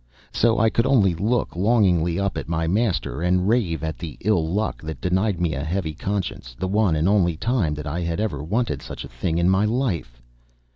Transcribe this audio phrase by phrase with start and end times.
[0.33, 4.47] So I could only look longingly up at my master, and rave at the ill
[4.51, 8.43] luck that denied me a heavy conscience the one only time that I had ever
[8.43, 10.19] wanted such a thing in my life.